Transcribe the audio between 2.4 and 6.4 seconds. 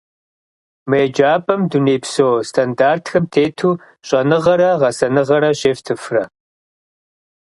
стандартхэм тету щӏэныгъэрэ гъэсэныгъэ щефтыфрэ?